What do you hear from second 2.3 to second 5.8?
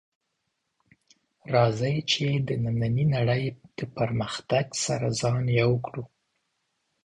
د نننۍ نړۍ د پرمختګ سره ځان یو